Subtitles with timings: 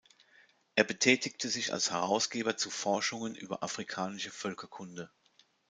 [0.73, 5.11] Er betätigte sich als Herausgeber zu Forschungen über afrikanische Völkerkunde.